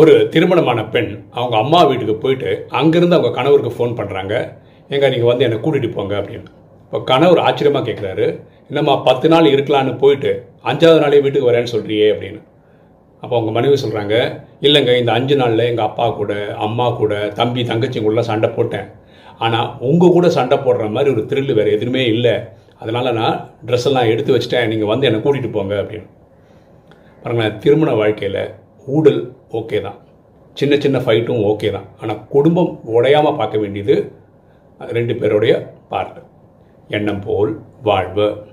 ஒரு 0.00 0.14
திருமணமான 0.32 0.80
பெண் 0.94 1.10
அவங்க 1.38 1.54
அம்மா 1.62 1.78
வீட்டுக்கு 1.90 2.14
போயிட்டு 2.22 2.50
அங்கேருந்து 2.78 3.16
அவங்க 3.16 3.30
கணவருக்கு 3.36 3.76
ஃபோன் 3.76 3.94
பண்ணுறாங்க 3.98 4.34
எங்க 4.94 5.06
நீங்கள் 5.12 5.30
வந்து 5.30 5.44
என்னை 5.46 5.58
கூட்டிகிட்டு 5.62 5.88
போங்க 5.94 6.14
அப்படின்னு. 6.20 6.48
இப்போ 6.86 6.98
கணவர் 7.10 7.40
ஆச்சரியமாக 7.46 7.86
கேட்குறாரு 7.86 8.26
என்னம்மா 8.70 8.94
பத்து 9.06 9.26
நாள் 9.32 9.48
இருக்கலான்னு 9.52 9.92
போயிட்டு 10.02 10.30
அஞ்சாவது 10.70 11.00
நாளே 11.04 11.20
வீட்டுக்கு 11.24 11.48
வரேன்னு 11.50 11.72
சொல்கிறியே 11.72 12.08
அப்படின்னு. 12.12 12.40
அப்போ 13.22 13.34
அவங்க 13.38 13.52
மனைவி 13.56 13.78
சொல்கிறாங்க 13.84 14.14
இல்லைங்க 14.66 14.92
இந்த 15.00 15.10
அஞ்சு 15.18 15.36
நாளில் 15.40 15.68
எங்கள் 15.70 15.86
அப்பா 15.88 16.06
கூட 16.20 16.34
அம்மா 16.66 16.86
கூட 17.00 17.14
தம்பி 17.40 17.64
தங்கச்சி 17.70 18.02
கூட 18.08 18.24
சண்டை 18.30 18.50
போட்டேன். 18.58 18.86
ஆனால் 19.46 19.70
உங்கள் 19.88 20.14
கூட 20.18 20.26
சண்டை 20.36 20.58
போடுற 20.66 20.90
மாதிரி 20.96 21.14
ஒரு 21.14 21.24
த்ரில் 21.30 21.56
வேறு 21.60 21.74
எதுவுமே 21.78 22.04
இல்லை. 22.14 22.36
அதனால் 22.82 23.16
நான் 23.20 23.36
ட்ரெஸ் 23.66 23.88
எல்லாம் 23.90 24.12
எடுத்து 24.12 24.34
வச்சிட்டேன். 24.36 24.70
நீங்கள் 24.74 24.92
வந்து 24.92 25.08
என்னை 25.10 25.20
கூட்டிகிட்டு 25.24 25.56
போங்க 25.56 25.74
அப்படின்னு. 25.82 26.08
பாருங்களேன் 27.24 27.58
திருமண 27.64 27.90
வாழ்க்கையில் 28.02 28.40
ஊடல் 28.86 29.34
ஓகே 29.50 29.80
தான். 29.80 29.98
சின்ன 30.54 30.76
சின்ன 30.76 30.98
ஃபைட்டும் 30.98 31.42
ஓகே 31.44 31.70
தான். 31.70 31.86
ஆனால் 32.00 32.26
குடும்பம் 32.28 32.80
உடையாமல் 32.84 33.36
பார்க்க 33.36 33.58
வேண்டியது 33.58 34.12
ரெண்டு 34.78 35.14
பேருடைய 35.14 35.72
பார்ட் 35.88 36.22
எண்ணம் 36.88 37.20
போல் 37.20 37.60
வாழ்வு. 37.82 38.46